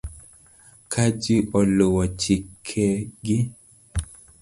[0.91, 3.25] Ka ji oluwo chikeg